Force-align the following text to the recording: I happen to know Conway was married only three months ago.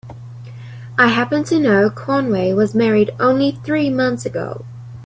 I 0.97 1.09
happen 1.09 1.43
to 1.43 1.59
know 1.59 1.91
Conway 1.91 2.53
was 2.53 2.73
married 2.73 3.11
only 3.19 3.51
three 3.51 3.91
months 3.91 4.25
ago. 4.25 4.65